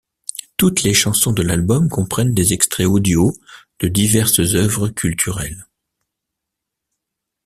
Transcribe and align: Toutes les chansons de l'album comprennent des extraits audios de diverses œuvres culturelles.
Toutes 0.57 0.81
les 0.81 0.95
chansons 0.95 1.31
de 1.31 1.43
l'album 1.43 1.87
comprennent 1.87 2.33
des 2.33 2.53
extraits 2.53 2.87
audios 2.87 3.37
de 3.81 3.87
diverses 3.87 4.39
œuvres 4.55 4.89
culturelles. 4.89 5.67